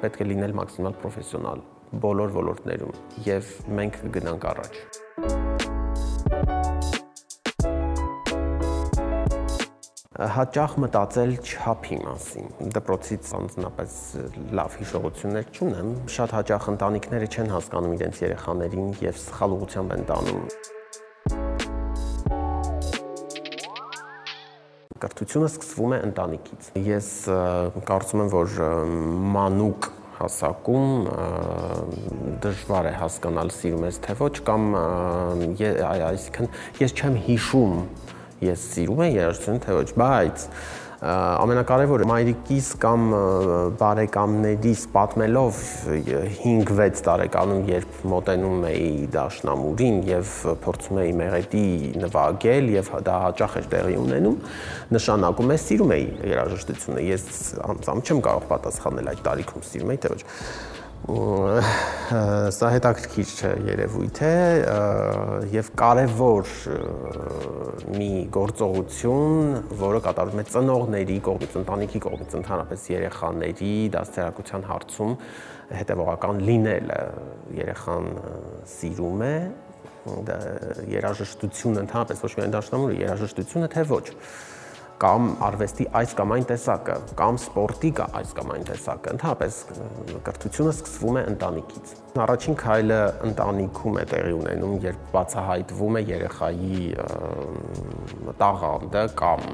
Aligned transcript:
պետք 0.00 0.24
է 0.24 0.28
լինել 0.30 0.56
մաքսիմալ 0.60 0.98
պրոֆեսիոնալ 1.04 1.62
բոլոր 2.04 2.34
ոլորտներում 2.40 2.98
եւ 3.26 3.54
մենք 3.80 4.02
կգնանք 4.06 4.50
առաջ։ 4.54 4.82
հաճախ 10.20 10.72
մտածել 10.84 11.30
չափի 11.40 11.96
մասին։ 12.04 12.50
Դպրոցից 12.76 13.30
անձնապես 13.38 13.94
լավ 14.58 14.74
հիշողություններ 14.80 15.46
չունեմ։ 15.56 15.94
Շատ 16.16 16.34
հաճախ 16.36 16.68
ընտանիքները 16.74 17.30
չեն 17.30 17.54
հասկանում 17.56 17.96
իրենց 17.96 18.20
երեխաներին 18.26 18.92
եւ 19.06 19.24
սխալ 19.24 19.56
ուղղությամբ 19.56 19.96
են 19.96 20.06
տանում։ 20.12 20.44
Կրթությունը 25.00 25.48
սկսվում 25.48 25.92
է 25.96 25.98
ընտանիքից։ 26.10 26.66
Ես 26.84 27.06
կարծում 27.88 28.22
եմ, 28.24 28.30
որ 28.34 28.58
մանուկ 29.36 29.88
հասակում 30.20 30.90
դժվար 32.44 32.88
է 32.90 32.92
հասկանալ 33.00 33.52
սիրում 33.56 33.86
ես 33.88 34.00
թե 34.04 34.16
ոչ 34.20 34.32
կամ 34.50 34.66
այսինքն 34.76 36.50
ես 36.82 36.94
չեմ 37.00 37.16
հիշում 37.28 37.78
ես 38.44 38.66
սիրում 38.74 39.02
եմ 39.06 39.16
երաժշտություն 39.16 39.62
թե 39.64 39.78
ոչ, 39.78 39.88
բայց 40.02 40.44
ամենակարևորը 41.00 42.06
մայրիկիս 42.10 42.66
կամ 42.80 43.04
բարեկամներիս 43.80 44.82
պատմելով 44.92 45.60
5-6 46.42 47.00
տարեկանում, 47.06 47.62
երբ 47.70 48.02
մոտենում 48.12 48.66
էի 48.68 48.90
դաշնամուրին 49.14 49.96
եւ 50.10 50.34
փորձում 50.66 51.00
էի 51.00 51.14
մեղեդի 51.22 51.64
նվագել 52.04 52.68
եւ 52.74 52.90
դա 53.06 53.14
հաճախ 53.24 53.56
էր 53.62 53.70
տեղի 53.72 53.96
ունենում, 54.02 54.36
նշանակում 54.98 55.54
է 55.54 55.58
սիրում 55.64 55.94
էի 55.96 56.04
երաժշտությունը։ 56.34 57.06
Ես 57.08 57.30
անձամբ 57.70 58.04
չեմ 58.04 58.20
կարող 58.28 58.44
պատասխանել 58.52 59.10
այդ 59.14 59.24
տարիքում 59.30 59.66
սիրում 59.70 59.94
էի 59.96 60.04
թե 60.04 60.12
ոչ 60.18 60.20
սա 61.08 62.68
հետաքրքիր 62.74 63.30
երևույթ 63.70 64.18
է 64.26 64.32
եւ 65.54 65.70
կարեւոր 65.80 66.50
մի 67.96 68.10
գործողություն, 68.34 69.56
որը 69.80 70.02
կատարվում 70.04 70.42
է 70.42 70.44
ծնողների 70.50 71.16
կողմից, 71.30 71.56
ընտանիքի 71.62 72.02
կողմից, 72.04 72.36
ընդհանրապես 72.40 72.84
երեխաների 72.92 73.72
դաստիարակության 73.96 74.68
հարցում 74.70 75.16
հետևողական 75.80 76.44
լինելը 76.50 77.02
երեխան 77.62 78.08
սիրում 78.76 79.26
է 79.30 79.34
երաժշտությունը 80.90 81.84
ընդհանրապես 81.86 82.24
ոչ 82.24 82.32
միայն 82.36 82.54
դաշնամուրը 82.56 83.00
երաժշտությունը 83.00 83.68
թե 83.74 83.84
ոչ 83.90 84.06
կամ 85.00 85.28
արվեստի 85.46 85.86
այս 85.96 86.10
կամ 86.18 86.32
այն 86.34 86.46
տեսակը, 86.50 86.94
կամ 87.16 87.38
սպորտի 87.40 87.90
կա 87.96 88.06
այս 88.20 88.32
կամ 88.36 88.50
այն 88.54 88.66
տեսակը։ 88.68 89.14
Ընդհանրապես 89.16 89.60
կրթությունը 90.26 90.74
սկսվում 90.76 91.18
է 91.20 91.22
ընտանիքից։ 91.30 91.94
Առաջին 92.24 92.58
քայլը 92.60 92.98
ընտանիքում 93.30 93.96
է 94.00 94.04
տեղի 94.10 94.34
ունենում, 94.40 94.74
երբ 94.84 95.06
բացահայտվում 95.14 96.00
է 96.00 96.02
երեխայի 96.10 96.82
տաղանդը 98.44 99.04
կամ 99.20 99.46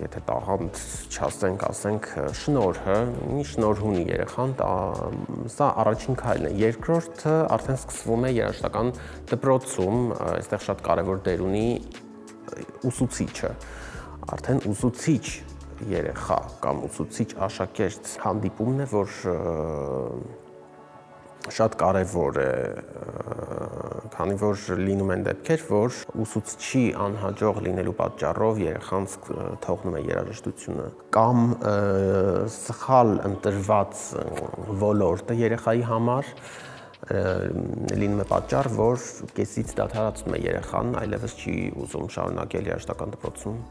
եթե 0.00 0.20
տաղանդ 0.24 0.78
չասենք, 1.12 1.64
ասենք 1.68 2.06
շնորհը, 2.40 2.94
ինչ 3.34 3.42
շնորհ 3.50 3.82
ունի 3.90 4.04
երեխան, 4.08 4.54
սա 5.52 5.68
առաջին 5.82 6.16
քայլն 6.20 6.48
է։ 6.48 6.52
Երկրորդը 6.60 7.34
արդեն 7.56 7.80
սկսվում 7.80 8.24
է 8.24 8.32
երաշտական 8.38 8.92
դպրոցում, 9.34 10.00
այստեղ 10.30 10.64
շատ 10.70 10.82
կարևոր 10.88 11.22
դեր 11.28 11.44
ունի 11.50 11.66
ուսուցիչը 12.88 13.52
արդեն 14.28 14.60
ուսուցիչ 14.70 15.24
երեխա 15.90 16.38
կամ 16.60 16.84
ուսուցիչ 16.90 17.28
աշակերտ 17.46 18.14
հանդիպումն 18.24 18.84
է, 18.84 18.86
որ 18.90 19.18
շատ 21.50 21.76
կարևոր 21.80 22.38
է, 22.40 22.50
քանի 24.12 24.36
որ 24.42 24.64
լինում 24.80 25.12
են 25.14 25.22
դեպքեր, 25.26 25.62
որ 25.70 25.96
ուսուցչի 26.24 26.82
անհաջող 27.06 27.60
լինելու 27.64 27.94
պատճառով 28.00 28.60
երեխան 28.60 29.08
թողնում 29.64 29.96
է 29.96 30.02
երաժշտությունը 30.10 30.88
կամ 31.16 31.46
սխալ 32.60 33.14
ընտրված 33.30 34.04
ոլորտը 34.84 35.38
երեխայի 35.40 35.86
համար 35.90 36.34
լինում 37.10 38.20
է 38.20 38.26
պատճառ, 38.28 38.68
որ 38.76 39.04
կեսից 39.38 39.70
դադարացնում 39.78 40.36
է 40.36 40.40
երեխան, 40.44 40.90
այլևս 41.00 41.36
չի 41.40 41.54
ուզում 41.80 42.10
շարունակել 42.14 42.68
երաժշտական 42.70 43.14
դպրոցում 43.16 43.62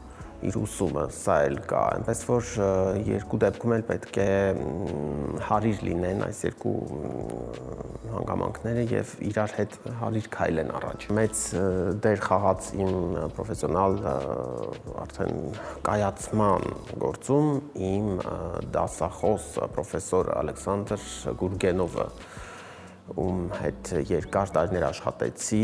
իր 0.46 0.56
ուսումը, 0.60 1.04
սա 1.12 1.36
էլ 1.48 1.58
կա, 1.68 1.80
այնպես 1.98 2.22
որ 2.28 2.50
երկու 3.08 3.40
դեպքում 3.44 3.74
էլ 3.76 3.84
պետք 3.90 4.18
է 4.22 4.28
հարիր 5.48 5.82
լինեն 5.88 6.24
այս 6.26 6.42
երկու 6.46 6.74
հանգամանքները 8.10 8.84
եւ 8.90 9.12
իրար 9.30 9.54
հետ 9.58 9.76
հարիր 10.00 10.28
քայլեն 10.34 10.72
առաջ։ 10.80 11.06
Մեծ 11.20 11.42
դեր 12.06 12.22
խաղաց 12.26 12.70
իմ 12.80 12.92
պրոֆեսիոնալ 13.36 13.98
արդեն 15.04 15.34
կայացման 15.86 16.68
գործում 17.04 17.50
իմ 17.90 18.12
դասախոս 18.76 19.50
պրոֆեսոր 19.76 20.32
Ալեքսանդր 20.40 21.08
Գուրգենովը 21.44 22.08
ում 23.18 23.40
հետ 23.56 23.90
երկար 24.10 24.52
տարիներ 24.54 24.84
աշխատեցի, 24.90 25.62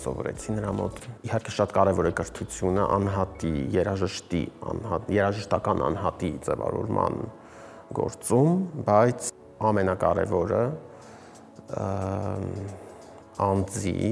սովորեցի 0.00 0.54
նրա 0.56 0.72
մոտ։ 0.78 1.00
Իհարկե 1.28 1.54
շատ 1.54 1.74
կարևոր 1.76 2.08
է 2.08 2.12
կրթությունը, 2.18 2.86
անհատի, 2.96 3.52
երաժշտի, 3.76 4.42
անհատ, 4.72 5.12
երաժշտական 5.18 5.84
անհատի 5.88 6.32
ձևավորման 6.48 7.20
գործում, 7.98 8.50
բայց 8.88 9.30
ամենակարևորը 9.68 10.64
անձի 13.48 14.02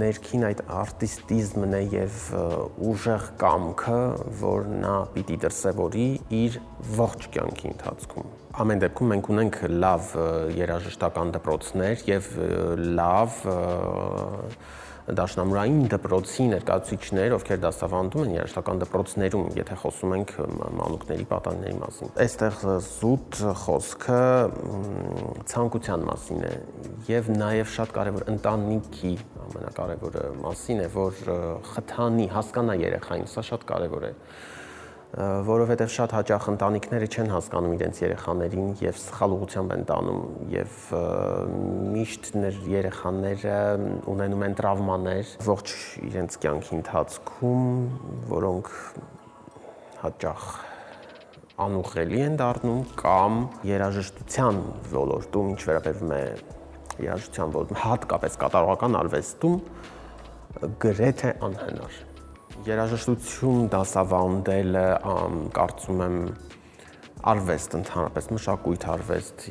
ներքին 0.00 0.44
այդ 0.50 0.60
արտիստիզմն 0.80 1.78
է 1.78 1.82
եւ 1.94 2.18
ուժեղ 2.90 3.30
կամքը, 3.40 4.02
որ 4.40 4.68
նա 4.80 4.98
պիտի 5.16 5.40
դրսևորի 5.46 6.10
իր 6.40 6.60
ողջ 7.00 7.26
կյանքի 7.36 7.74
ընթացքում 7.74 8.36
ամեն 8.60 8.80
դեպքում 8.82 9.10
մենք 9.12 9.28
ունենք 9.30 9.56
լավ 9.82 10.06
երաժշտական 10.58 11.28
դպրոցներ 11.36 12.00
եւ 12.08 12.30
լավ 12.98 13.36
դաշնամուրային 15.18 15.80
դպրոցի 15.92 16.44
ներկայացուցիչներ, 16.50 17.34
ովքեր 17.36 17.60
դասավանդում 17.64 18.24
են 18.26 18.34
երաժշտական 18.36 18.82
դպրոցներում, 18.84 19.48
եթե 19.60 19.78
խոսում 19.80 20.14
ենք 20.16 20.34
մանուկների 20.80 21.26
պատանիների 21.30 21.78
մասին։ 21.80 22.12
Այստեղ 22.24 22.60
զուտ 22.90 23.40
խոսքը 23.64 24.20
ցանկության 25.50 26.06
մասին 26.10 26.46
է 26.50 26.54
եւ 27.10 27.32
նաեւ 27.40 27.74
շատ 27.74 27.94
կարեւոր 27.98 28.28
ընտանիքի 28.34 29.12
ամենակարևորը 29.50 30.24
մասին 30.44 30.84
է, 30.84 30.88
որ 30.94 31.20
խթանի, 31.70 32.30
հասկանա 32.36 32.78
երեխային, 32.84 33.28
սա 33.30 33.46
շատ 33.50 33.68
կարեւոր 33.70 34.08
է 34.10 34.14
որովհետև 35.10 35.90
շատ 35.90 36.12
հաճախ 36.14 36.44
ընտանիքները 36.52 37.06
չեն 37.10 37.30
հասկանում 37.34 37.72
իրենց 37.74 38.00
երեխաներին 38.04 38.66
եւ 38.78 38.98
սխալ 39.02 39.32
ուղղությամբ 39.34 39.72
են 39.74 39.80
տանում 39.88 40.20
եւ 40.54 40.76
միշտ 41.96 42.28
ներ 42.38 42.58
երեխաները 42.70 43.56
ունենում 44.12 44.44
են 44.46 44.54
տրավմաներ 44.60 45.32
ողջ 45.48 45.72
իրենց 46.10 46.36
կյանքի 46.44 46.72
ընթացքում, 46.78 47.64
որոնք 48.30 48.70
հաճախ 50.04 50.44
անուղղելի 51.66 52.22
են 52.30 52.38
դառնում 52.40 52.84
կամ 53.02 53.40
երաժշտության 53.66 54.60
ոլորտում, 54.94 55.50
ինչ 55.56 55.64
վերաբերվում 55.70 56.14
է 56.14 56.22
երաժշտության 57.00 57.56
ոլորտում, 57.58 57.82
հատկապես 57.82 58.38
կատարողական 58.46 58.96
արվեստում 59.00 59.58
գրեթե 60.86 61.34
անհնար 61.50 61.98
երաժշտություն 62.66 63.68
դասավանդելը 63.72 64.86
կարծում 65.56 66.00
եմ 66.06 66.16
արվեստ 67.30 67.76
ընդհանրապես 67.80 68.28
մշակույթ 68.36 68.86
արվեստ 68.94 69.46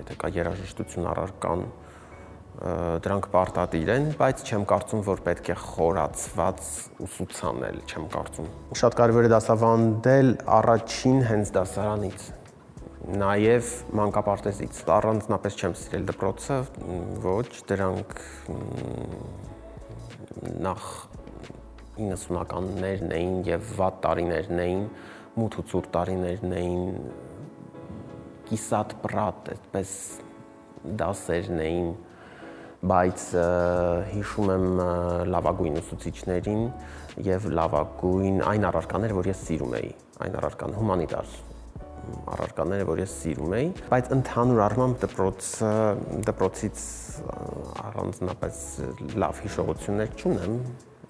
եթե 0.00 0.16
կա 0.20 0.30
երաժշտություն 0.36 1.08
առարկան 1.12 1.64
դրանք 3.04 3.28
պարտադիր 3.32 3.90
են, 3.94 4.08
բայց 4.20 4.42
չեմ 4.44 4.64
կարծում, 4.68 5.02
որ 5.06 5.22
պետք 5.24 5.46
է 5.48 5.56
խորացված 5.60 6.66
ուսուցանել, 7.06 7.78
չեմ 7.88 8.08
կարծում։ 8.12 8.50
Շատ 8.80 8.96
կարևոր 9.00 9.28
է 9.28 9.30
դասավանդել 9.32 10.32
առաջին 10.58 11.22
հենց 11.30 11.52
դասարանից 11.56 12.26
նաև 13.20 13.70
մանկապարտեզից։ 14.00 14.82
Առանձնապես 14.98 15.56
չեմ 15.56 15.78
սիրել 15.80 16.04
դպրոցը, 16.10 16.58
ոչ, 17.24 17.48
դրանք 17.70 18.20
նախ 20.68 20.84
90-ականներն 21.98 23.14
էին 23.16 23.40
եւ 23.48 23.72
վատ 23.80 23.98
տարիներն 24.04 24.62
էին, 24.64 24.84
մութ 25.40 25.58
ու 25.60 25.64
ցուրտ 25.70 25.90
տարիներն 25.96 26.54
էին, 26.60 26.84
կիսատ 28.50 28.94
պրատ, 29.04 29.50
այդպես 29.54 29.92
դասերն 31.00 31.60
էին, 31.66 31.90
բայց 32.90 33.24
հիշում 34.14 34.50
եմ 34.54 34.66
լավագույն 35.34 35.78
ուսուցիչներին 35.82 36.62
եւ 37.26 37.46
լավագույն 37.58 38.42
այն 38.48 38.66
առարկաները, 38.70 39.16
որ 39.20 39.30
ես 39.30 39.46
սիրում 39.50 39.74
էի, 39.80 39.90
այն 40.24 40.36
առարկան 40.40 40.76
հումանիտար 40.80 41.34
առարկաները, 42.34 42.86
որ 42.88 43.02
ես 43.04 43.16
սիրում 43.20 43.56
էի, 43.58 43.66
բայց 43.90 44.08
ընդհանուր 44.16 44.62
առմամբ 44.66 44.96
դպրոցը 45.04 45.72
դպրոցից 46.30 46.84
առանձնապես 47.84 48.62
լավ 49.20 49.42
հիշողություններ 49.44 50.14
չունեմ, 50.16 50.56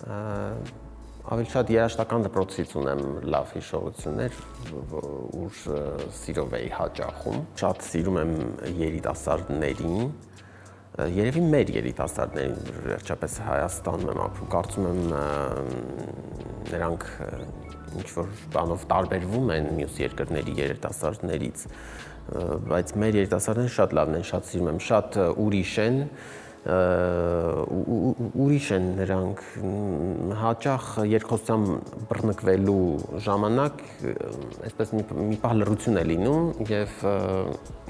ավելի 0.00 1.50
շատ 1.52 1.70
երաշտական 1.75 2.25
դպրոցից 2.25 2.73
ունեմ 2.81 3.02
լավ 3.31 3.52
հիշողություններ, 3.56 4.38
ուր 5.41 5.58
սիրով 6.17 6.56
էի 6.61 6.70
հաճախում։ 6.76 7.41
Շատ 7.61 7.85
սիրում 7.87 8.19
եմ 8.23 8.32
երիտասարդներին, 8.81 10.11
երևի 11.20 11.43
մեր 11.52 11.73
երիտասարդներին 11.76 12.56
վերջապես 12.88 13.37
Հայաստանում 13.47 14.11
եմ 14.11 14.23
ապրում, 14.25 14.50
կարծում 14.56 14.88
եմ 14.91 15.02
նրանք 16.70 17.06
ինչ 18.00 18.08
որ 18.17 18.35
բանով 18.55 18.85
տարբերվում 18.91 19.55
են 19.55 19.70
մյուս 19.76 19.96
երկրների 20.00 20.56
երիտասարդներից, 20.61 21.64
բայց 22.70 22.93
մեր 23.03 23.19
երիտասարդները 23.20 23.73
շատ 23.76 23.96
լավն 23.99 24.19
են, 24.20 24.26
շատ 24.31 24.50
սիրում 24.50 24.70
եմ, 24.70 24.81
շատ 24.87 25.19
ուրիշ 25.44 25.75
են, 25.85 25.99
ուրիշ 28.44 28.66
են 28.76 28.88
նրանք 28.98 29.38
հաճախ 30.36 30.88
երկխոսության 31.08 31.62
բռնկվելու 32.10 33.20
ժամանակ 33.24 33.80
այսպես 34.68 34.92
մի 34.98 35.04
մի 35.30 35.38
պահ 35.40 35.54
լրություն 35.56 35.96
է 35.96 36.04
լինում 36.10 36.60
եւ 36.68 36.98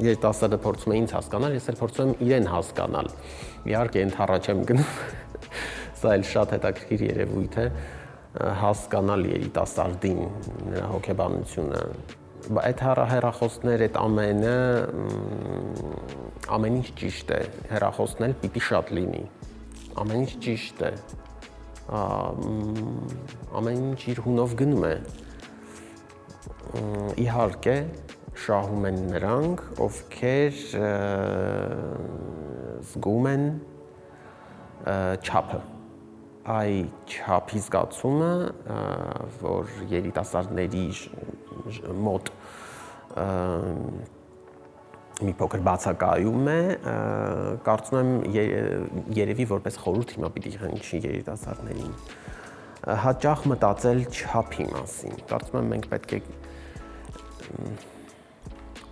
երիտասարդը 0.07 0.61
փորձում 0.63 0.95
է 0.95 1.01
ինձ 1.01 1.15
հասկանալ, 1.19 1.57
ես 1.59 1.67
էլ 1.73 1.81
փորձում 1.83 2.13
եմ 2.15 2.23
իրեն 2.29 2.47
հասկանալ։ 2.55 3.11
Իհարկե 3.75 4.05
ընթառաջ 4.07 4.51
եմ 4.55 4.63
գնում։ 4.71 4.95
Սա 6.01 6.15
էլ 6.15 6.25
շատ 6.31 6.55
հետաքրքիր 6.55 7.05
երևույթ 7.11 7.59
է 7.59 7.67
հասկանալ 8.61 9.27
երիտասարդին, 9.35 10.21
նրա 10.71 10.87
հոգեբանությունը 10.95 11.83
այդ 12.61 12.83
հեռախոսներ 13.11 13.83
այդ 13.87 13.97
ամենը 14.01 14.55
ամեն 16.57 16.77
ինչ 16.81 16.89
ճիշտ 17.01 17.33
է 17.37 17.41
հեռախոսնել 17.71 18.37
պիտի 18.43 18.63
շատ 18.69 18.93
լինի 18.99 19.25
ամեն 20.03 20.23
ինչ 20.25 20.33
ճիշտ 20.47 20.85
է 20.89 20.93
ամեն 23.61 23.83
ինչ 23.91 24.01
իր 24.15 24.23
հունով 24.27 24.55
գնում 24.61 24.87
է 24.91 24.95
իհարկե 27.25 27.77
շահում 28.45 28.87
են 28.91 29.03
նրանք 29.17 29.67
ովքեր 29.89 30.63
զգում 32.93 33.29
են 33.35 33.45
չափը 35.21 35.61
այ 36.51 36.87
չափի 37.05 37.61
զգացումը, 37.67 38.31
որ 39.43 39.73
երիտասարդների 39.91 40.87
մոտ 42.07 42.31
մի 45.27 45.35
փոքր 45.41 45.63
բացակայում 45.69 46.51
է, 46.51 46.59
կարծում 47.67 47.99
եմ 48.01 48.11
երևի 49.21 49.47
որպես 49.51 49.79
խորհուրդ 49.85 50.15
հիմա 50.17 50.31
պիտի 50.37 50.53
հնչի 50.65 51.01
երիտասարդներին 51.07 51.95
հաճախ 52.81 53.43
մտածել 53.51 53.99
չափի 54.09 54.67
մասին։ 54.71 55.19
Կարծում 55.29 55.59
եմ 55.61 55.67
մենք 55.75 55.89
պետք 55.91 56.15
է 56.17 56.21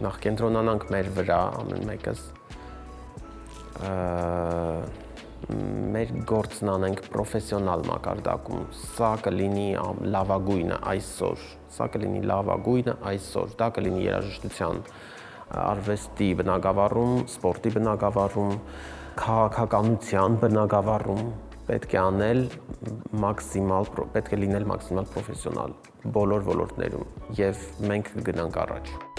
նախ 0.04 0.18
կենտրոնանանք 0.28 0.84
մեր 0.92 1.08
վրա 1.16 1.38
ամեն 1.62 1.86
մեկս 1.88 2.20
մեր 5.94 6.12
գործն 6.28 6.70
անենք 6.74 7.00
պրոֆեսիոնալ 7.14 7.84
մակարդակում։ 7.88 8.62
Սա 8.78 9.10
կլինի 9.24 9.68
լավագույնը 10.14 10.78
այսօր։ 10.92 11.44
Սա 11.76 11.86
կլինի 11.94 12.22
լավագույնը 12.30 12.94
այսօր։ 13.12 13.54
Դա 13.62 13.68
կլինի 13.78 14.02
երաժշտության 14.04 14.82
արվեստի 15.64 16.28
բնագավառում, 16.38 17.12
սպորտի 17.32 17.74
բնագավառում, 17.78 18.56
քաղաքականության 19.18 20.40
բնագավառում 20.44 21.22
պետք 21.68 21.94
է 21.96 22.00
անել 22.00 22.42
մաքսիմալ 23.24 23.90
պետք 24.14 24.32
է 24.32 24.40
լինել 24.44 24.68
մաքսիմալ 24.72 25.12
պրոֆեսիոնալ 25.14 25.76
բոլոր 26.16 26.48
ոլորտներում 26.48 27.36
եւ 27.42 27.64
մենք 27.92 28.12
կգնանք 28.16 28.60
առաջ 28.64 29.17